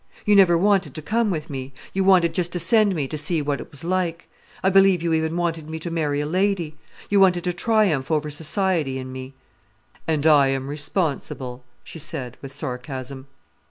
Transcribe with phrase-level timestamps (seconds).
[0.25, 3.39] You never wanted to come with me: you wanted just to send me to see
[3.39, 4.27] what it was like.
[4.63, 6.75] I believe you even wanted me to marry a lady.
[7.11, 9.35] You wanted to triumph over society in me."
[10.07, 13.27] "And I am responsible," she said, with sarcasm.